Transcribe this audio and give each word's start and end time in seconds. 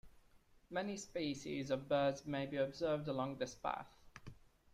Many 0.71 0.97
species 0.97 1.69
of 1.69 1.87
birds 1.87 2.25
may 2.25 2.47
be 2.47 2.57
observed 2.57 3.07
along 3.07 3.37
this 3.37 3.53
path. 3.53 3.85